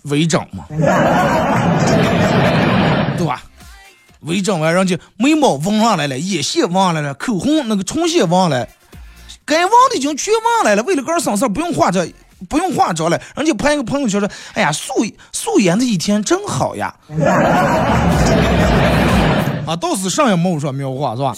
[0.04, 0.64] 微整嘛，
[3.18, 3.42] 对吧？
[4.20, 8.68] 微整完，人家眉毛纹上来了，眼线纹上来了，口红那个唇线纹了，
[9.44, 10.82] 该纹的已经全纹来了。
[10.85, 12.06] 为了个儿省事，不用化妆，
[12.48, 13.20] 不用化妆了。
[13.35, 14.92] 人家拍一个朋友圈说：“哎呀，素
[15.32, 16.94] 素颜的一天真好呀！”
[19.66, 21.35] 啊，到时上也没有说没有化，是吧？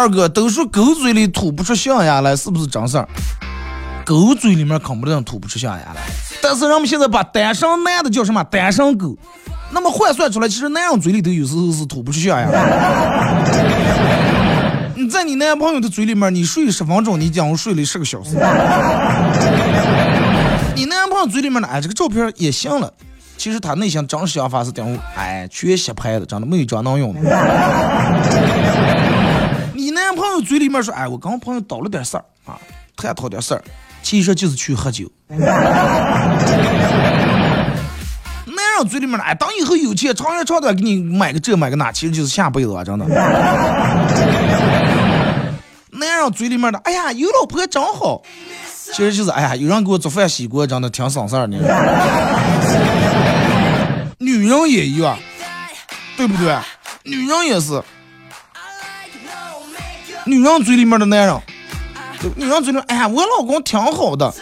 [0.00, 3.06] 二哥都说狗嘴里吐不出象牙来，是不是真事儿？
[4.02, 6.00] 狗嘴里面肯定吐不出象牙来，
[6.42, 9.14] 但是人们现在把单身男的叫什么单身狗，
[9.70, 12.48] 那么换算出来，其实男人嘴里头有时候是吐不出象牙。
[14.96, 18.36] 你在你男朋友的嘴里面，你睡十分钟，你讲我睡了十个小时。
[20.74, 22.90] 你男朋友嘴里面呢，哎，这个照片也行了，
[23.36, 27.20] 其实他内心真实想法是等哎，全洗拍的，真的没有装能用的。
[29.90, 32.58] 男朋友嘴里面说，哎，我跟我朋友倒了点事儿啊，
[32.96, 33.62] 探讨点事儿。
[34.02, 35.10] 其实就是去喝酒。
[35.28, 35.38] 男
[38.78, 43.04] 人嘴里面的哎，等以后有钱，长远长短给你买个这买个那，其实就是下辈子啊，真的。
[45.90, 48.22] 男人嘴里面的哎呀，有老婆真好，
[48.92, 51.58] 其实就是哎呀，有人给我做饭洗锅，真的挺省事儿的。
[54.18, 55.18] 女人也一样，
[56.16, 56.56] 对不对？
[57.04, 57.82] 女人也是，
[60.30, 61.36] 女人嘴里面的男人。
[62.36, 64.32] 女人嘴里，哎呀，我老公挺好的，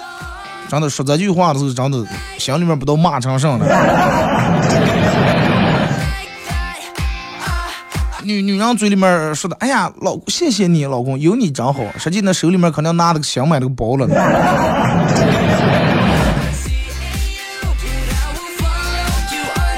[0.68, 2.04] 真的说这句话的时候，真的
[2.36, 3.64] 心里面不都骂成什么
[8.24, 11.80] 女女人嘴里面说的，哎呀，老谢谢你，老公有你真好。
[11.98, 14.06] 实际那手里面可能拿了个新买的包了。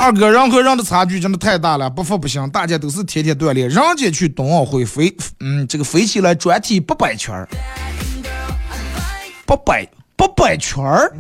[0.01, 7.47] 二哥，人和人的差距真的太大了，不服不行，大家都是天天锻炼，人家去冬奥会飞，嗯，这个飞起来转体八百圈儿。
[9.45, 9.87] 八百
[10.17, 11.13] 八百圈儿，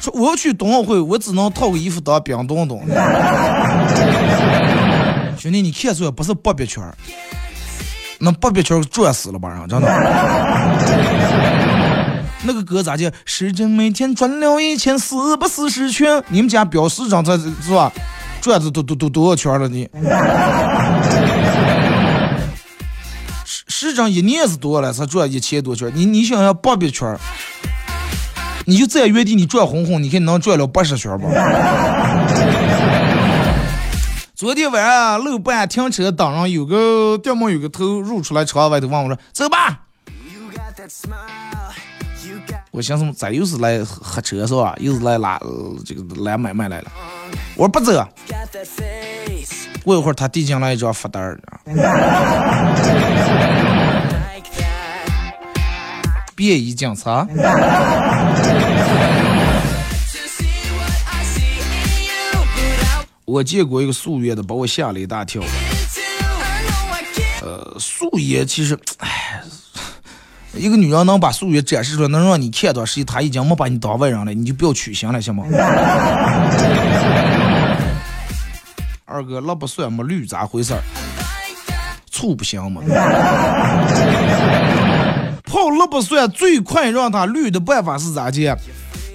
[0.00, 2.80] 说我要去冬奥会，我只能套个衣服当冰墩墩。
[5.36, 6.96] 兄弟，你看错，不是八百圈儿，
[8.18, 9.66] 那八百圈儿转死了吧？
[9.68, 11.57] 真的。
[12.44, 13.10] 那个歌咋叫？
[13.24, 16.22] 时针每天转了一千四百四十圈。
[16.28, 17.92] 你们家表市长在是吧？
[18.40, 19.88] 转的都都都多少圈了你？
[23.44, 25.90] 时长一年是多了，才转一千多圈。
[25.94, 27.16] 你你想要八百圈，
[28.64, 31.28] 你就在原地你转红红，你看你能转了八十圈儿不？
[34.34, 39.80] 昨天晚上路半停车档上有个掉毛有个头露出来朝外头问我说：“走吧。”
[42.78, 44.72] 我寻思咱又是来黑车是吧？
[44.78, 45.36] 又是来拉、
[45.84, 46.92] 这个来买卖来了。
[47.56, 48.06] 我说不走。
[49.82, 51.40] 过一会儿他递进来一张罚单儿，
[56.36, 57.26] 便衣警察。
[63.24, 65.42] 我见过一个素颜的，把我吓了一大跳。
[67.42, 68.78] 呃，素颜其实，
[70.58, 75.44] 一个女人能把素颜展示出来，能让你看到，实际她已经没把你当外人了，你就不要取笑了，行吗？
[79.06, 80.82] 二哥，那不蒜没绿咋回事儿？
[82.10, 82.82] 醋不行吗？
[85.44, 88.54] 泡那不算最快让它绿的办法是咋介？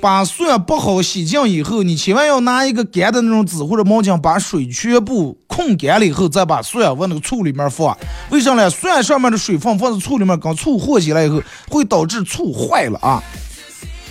[0.04, 7.98] 把蒜剥好洗净以后，你千万要拿一个干的那种纸或者毛巾，把水全部控干了以后，再把蒜往那个醋里面放。
[8.30, 8.70] 为啥呢？
[8.70, 13.24] 蒜上面的水分放在醋里面，跟醋和起来以后，会导致醋坏了啊。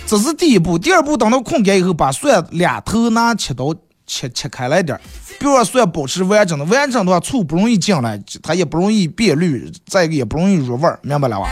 [0.07, 0.79] 这是第一步。
[0.79, 3.71] 第二步，等到控干以后，把蒜两头拿切刀
[4.07, 5.01] 切切开来点儿，
[5.39, 6.65] 别让蒜保持完整的。
[6.65, 11.47] 完整的话，醋不容易进来，它也不容易变绿，再一个也不容易入味儿，明白了吧？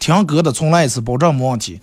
[0.00, 1.80] 听哥的重来一次，保证没问题。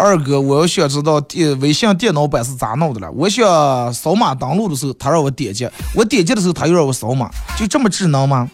[0.00, 3.10] 二哥，我要想知道电微信电脑版是咋弄的了。
[3.12, 8.48] 我想扫码登录的时候，他让我点击，我点击的时候他又让我扫码，就这么智能吗？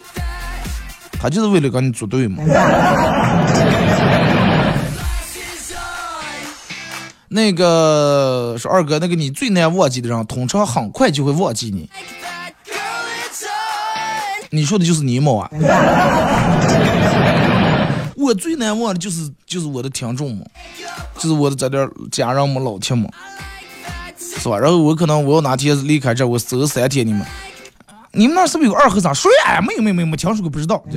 [1.19, 2.43] 他就是为了跟你组队嘛。
[7.29, 11.89] 那个说二哥，那个你最难忘记的人，通常很快就会忘记你。
[14.49, 15.49] 你说的就是你某啊？
[18.17, 20.43] 我最难忘的就是就是我的听众嘛，
[21.19, 23.07] 就是我的这点儿家人们老铁们，
[24.17, 24.57] 是吧？
[24.57, 27.23] 然后我可能我要哪天离开这儿，我走三天你们，
[28.13, 29.13] 你们那儿是不是有二和尚？
[29.13, 29.61] 谁呀？
[29.61, 30.83] 没有没有没有没听说过，不知道。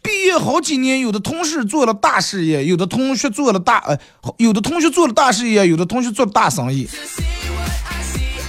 [0.00, 3.98] 毕业好几年，有的同事做了大事业，有的同学做了大呃，
[4.36, 6.88] 有的同学做了大事业，有的同学做了大生意。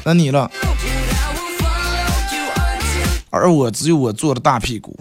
[0.04, 0.52] 那你了？
[3.36, 4.98] 而我只有我做的大屁股，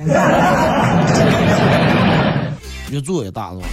[2.90, 3.66] 越做越大是吧？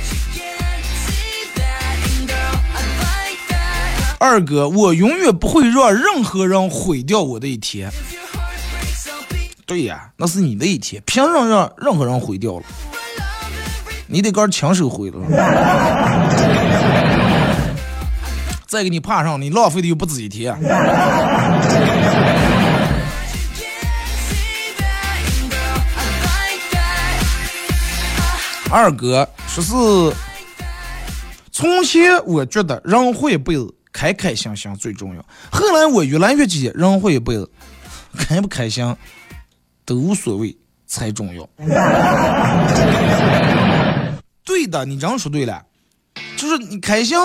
[4.19, 7.89] 二哥，我永远不会让任何人毁掉我的一天。
[9.65, 12.63] 对呀，那是你的一天，凭什么让任何人毁掉了？
[14.05, 15.17] 你得干亲手毁了。
[18.67, 20.55] 再给你爬上，你浪费的又不止一天。
[28.71, 29.71] 二哥说是，
[31.51, 37.51] 从前我觉得人活一辈子开开心心最重要，后来我越来越觉得人活一辈子
[38.17, 38.95] 开不开心
[39.85, 40.57] 都无所谓
[40.87, 41.45] 才重要。
[44.45, 45.61] 对的，你这样说对了，
[46.37, 47.17] 就是你开心，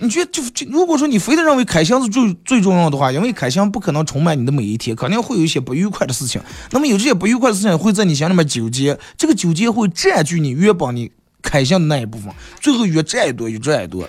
[0.00, 6.40] 你觉得就就如果说你非得认为开心是最最重要的话，因为开心不可能充满你的每一天，肯定会有一些不愉快的事情。
[6.70, 11.10] 那么有这些不愉快的事情会在你心里面纠结，这个纠结会占据你原本你
[11.42, 14.08] 开心的那一部分，最后越占越多，越占越多。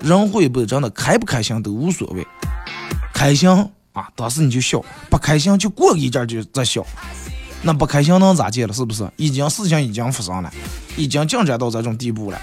[0.00, 2.24] 人会不真的开不开心都无所谓，
[3.12, 3.50] 开心
[3.92, 4.78] 啊，当时你就笑；
[5.10, 6.86] 不开心就过一阵就再笑。
[7.62, 8.72] 那不开心能咋解了？
[8.72, 9.10] 是不是？
[9.16, 10.52] 已经事情已经发生了，
[10.96, 12.38] 已经进展到这种地步了。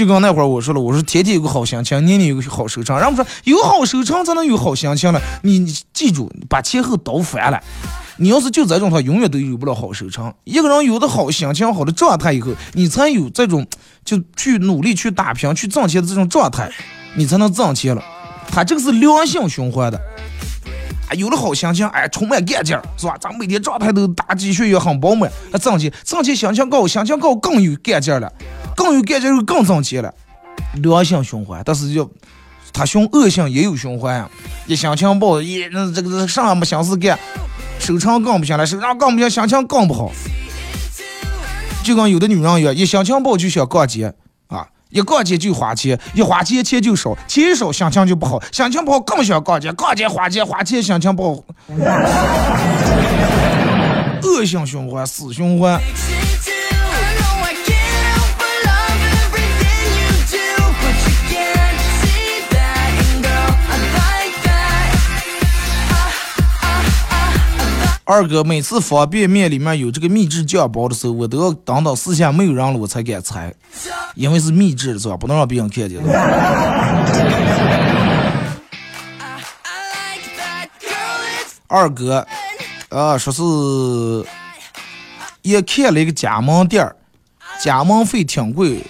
[0.00, 2.98] 就跟那会儿我说了，我说天天有个好心情，年年有个好收场。
[2.98, 5.20] 然后说有好收场才能有好心情了。
[5.42, 7.62] 你你记住，把前后倒反了。
[8.16, 10.34] 你要是就这种，他永远都有不了好收场。
[10.44, 13.66] 一个人有的好心情、好的状态以后，你才有这种
[14.02, 16.70] 就去努力、去打拼、去挣钱的这种状态，
[17.14, 18.02] 你才能挣钱了。
[18.50, 20.00] 他这个是良性循环的。
[21.10, 23.16] 啊，有了好心情，哎，充满干劲儿，是吧？
[23.20, 28.32] 咱每天状态都大鸡血也很饱满，还，挣钱，挣钱心情高，心情高更有干劲儿了，
[28.80, 30.10] 更有感觉，就更挣钱了，
[30.76, 31.60] 良性循环。
[31.62, 32.10] 但是就
[32.72, 34.30] 他循恶性也有循环呀，
[34.66, 37.18] 一心情不好，一那这个这啥也没心思干，
[37.78, 40.10] 收场更不行了，收场更不行，心情更不好。
[41.84, 44.14] 就跟有的女人一样，一心情不好就想逛街
[44.46, 44.66] 啊。
[44.88, 51.44] 一逛街就花钱，一花钱钱就少，钱少心情就不好，心情不好更想逛街，逛街花钱花钱心情不好，
[54.22, 55.78] 恶性循环，死循环。
[68.10, 73.54] 二哥每次方便面里面有这个秘制酱包的时候，我都要等到四下没有人了我才敢拆，
[74.16, 75.16] 因为是秘制的是吧？
[75.16, 76.02] 不能让别人看见。
[81.68, 82.26] 二哥，
[82.88, 84.28] 啊，说是
[85.42, 86.96] 也看了一个加盟店儿，
[87.62, 88.82] 加盟费挺贵，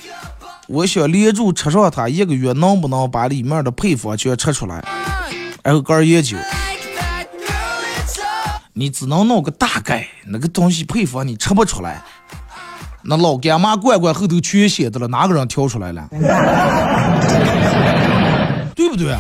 [0.67, 4.83] 我想连住吃上它一个月，能不能把里面的配方全吃出来？
[5.63, 6.39] 然后个人研究，
[8.81, 12.03] 你只能弄个大概，那个东西配方你吃不出来。
[13.03, 16.09] 那老干妈罐罐后头全写的了，哪个人挑出来了？
[18.75, 19.15] 对不对？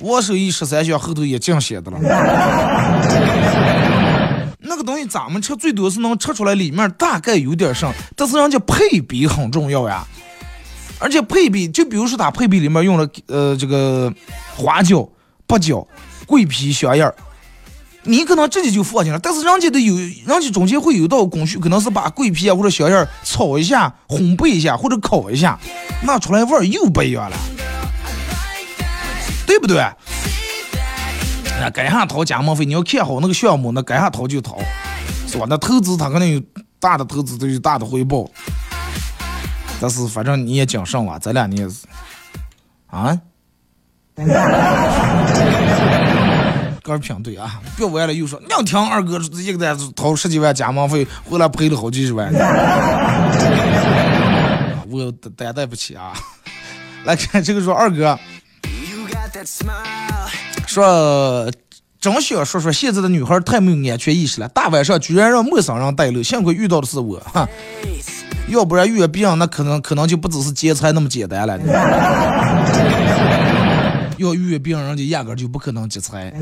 [0.00, 1.98] 我手艺十三香后头也这样写的了。
[4.58, 10.04] 那个东西咱们吃最多是能吃出来里面大概有点啥，但是人家配比很重要呀。
[10.98, 14.12] 而且配比，就比如说它配比里面用了呃这个
[14.56, 15.08] 花椒、
[15.46, 15.86] 八角、
[16.26, 17.14] 桂皮、香叶儿，
[18.02, 25.58] 你可能直接就放进来，但是人家的有，人家中间会有道工序，可能是把桂皮啊或者小叶炒一下、烘焙一下或者烤一下，
[26.02, 27.36] 那出来味儿又不一样了。
[29.46, 29.84] 对不对？
[31.60, 34.56] 那，该下掏加盟费，你要看好那个项目，那该下掏就掏，
[35.26, 35.44] 是吧？
[35.48, 36.42] 那投资它肯定有
[36.78, 38.30] 大的投资，都有大的回报。
[39.80, 41.84] 但是反正你也谨慎了，咱俩你也是
[42.86, 43.18] 啊。
[46.90, 52.32] 个人品对啊，别完了又说两听二哥一个单子掏十几万加盟费，回来赔了好几十万，
[54.90, 56.12] 我担待不起啊。
[57.04, 58.18] 来看这个说二哥。
[60.66, 61.50] 说，
[61.98, 67.48] 真想说说现在的女孩太没有安全意识了，大晚上居然让陌生人带路，幸亏遇到的是我， 哈，
[68.48, 71.58] 要不然遇别人那可能可能就不只是劫财那么简单了。
[74.26, 76.32] 要遇别人，人家压根就不可能劫财。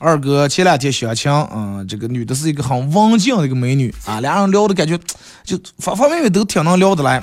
[0.00, 4.96] 二哥前两天相亲，嗯，这个女的是一个很文静的一个美女啊，俩人聊的感觉
[5.42, 7.20] 就方方面面都挺能聊得来。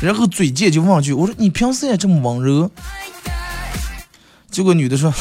[0.00, 2.70] 然后嘴贱就问句：“我说你平时也这么温柔？”
[4.48, 5.12] 结果女的说：“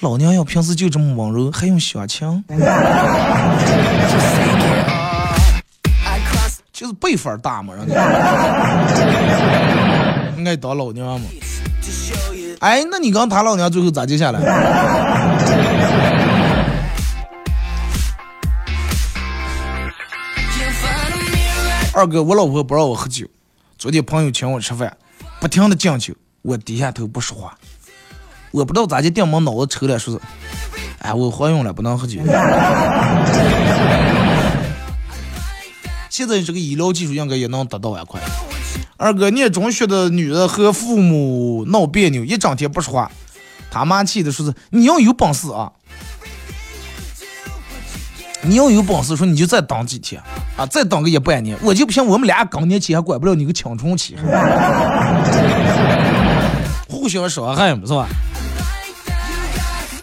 [0.00, 2.44] 老娘要平时就这么温柔，还用相亲？”
[6.76, 7.94] 就是辈分大嘛，人家
[10.44, 11.26] 爱当老娘嘛。
[12.60, 14.38] 哎，那你刚他老娘最后咋接下来？
[21.94, 23.26] 二哥，我老婆不让我喝酒，
[23.78, 24.94] 昨天朋友请我吃饭，
[25.40, 26.12] 不停的敬酒，
[26.42, 27.56] 我低下头不说话。
[28.50, 30.20] 我不知道咋就电门脑子抽了，说是，
[30.98, 32.20] 哎，我怀孕了，不能喝酒。
[36.16, 38.18] 现在这个医疗技术应该也能达到啊，快。
[38.96, 43.10] 二哥，念中学的女的和父母闹别扭，一整天不说话。
[43.70, 45.70] 他妈气的说是：“你要有本事啊，
[48.40, 50.18] 你要有本事，说你就再等几天
[50.56, 54.16] 啊，再等个一半年，我就不信我们俩更年期还管不了你个青春期，
[56.88, 58.08] 互相伤害嘛，是吧？”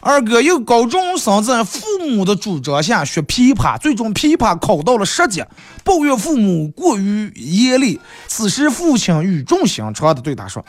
[0.06, 1.80] 二哥，有高中生在父
[2.10, 5.42] 母的主张下学琵琶，最终琵琶考到了十级，
[5.86, 8.02] 抱怨父母过于严厉。
[8.28, 10.64] 此时父亲语重心长的对他说：“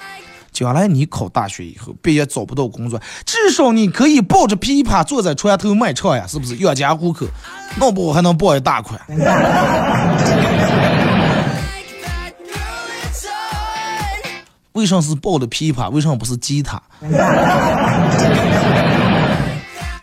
[0.53, 7.27] 将来你考大学以后，别也找不到工作，至少你可以抱着琵琶坐在船头卖唱呀，是不是养家糊口？
[7.81, 9.01] 弄不好还能抱一大款。”
[14.75, 15.91] 为什么是抱的琵琶？
[15.91, 16.81] 为什么不是吉他？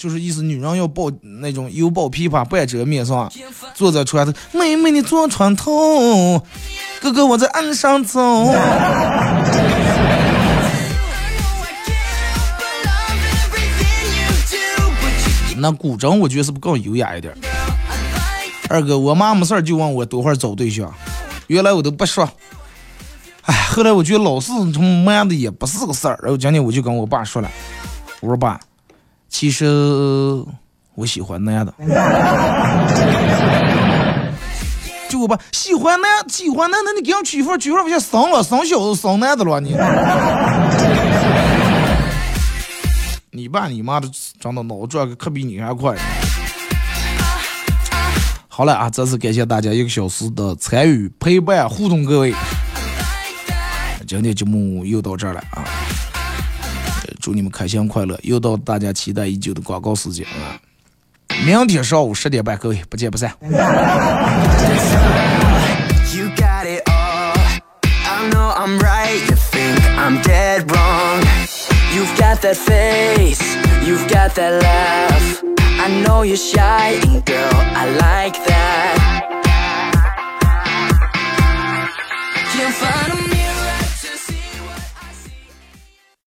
[0.01, 3.31] 就是意思，女人要抱那种有抱琵琶半遮面是吧？
[3.75, 6.39] 坐在船头，妹妹你坐船头，
[6.99, 8.19] 哥哥我在岸上走。
[15.57, 17.31] 那古筝我觉得是不更优雅一点？
[18.67, 20.91] 二哥，我妈没事就问我多会儿找对象，
[21.45, 22.27] 原来我都不说。
[23.43, 27.51] 哎，后来我觉得老是这么慢的也不是个事儿，然后今天我就跟我爸说了，
[28.19, 28.59] 我说爸。
[29.33, 29.65] 其实
[30.93, 31.73] 我喜欢男的，
[35.09, 39.75] 就我吧，喜欢男，喜欢男，那你给人娶妇，娶妇不就生了，生小子生男的了你？
[43.31, 44.07] 你爸你妈的
[44.39, 45.95] 长得脑转可比你还快。
[48.49, 52.35] 好了啊，再次感谢大家一个小时的参与陪伴互动，各位，
[54.05, 55.63] 今天节目又到这儿了啊。
[57.21, 58.19] 祝你们开心快乐！
[58.23, 60.59] 又到大家期待已久的广告时间了，
[61.45, 63.31] 明天上午十点半，各位不见不散。
[71.93, 73.41] You've got that face,
[73.85, 75.43] you got that.
[75.77, 79.00] I know you're shy, girl, I like that.